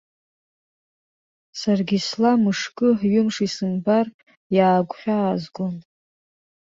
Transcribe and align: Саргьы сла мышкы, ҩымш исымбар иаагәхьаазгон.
Саргьы 1.59 1.97
сла 2.07 2.31
мышкы, 2.43 2.89
ҩымш 3.11 3.37
исымбар 3.45 4.07
иаагәхьаазгон. 4.55 5.75